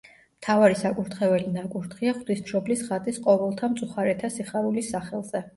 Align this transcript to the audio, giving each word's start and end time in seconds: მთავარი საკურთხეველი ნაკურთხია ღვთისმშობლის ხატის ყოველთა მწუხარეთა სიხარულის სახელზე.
მთავარი 0.35 0.77
საკურთხეველი 0.79 1.51
ნაკურთხია 1.57 2.15
ღვთისმშობლის 2.17 2.83
ხატის 2.89 3.23
ყოველთა 3.29 3.73
მწუხარეთა 3.75 4.35
სიხარულის 4.39 4.95
სახელზე. 4.97 5.49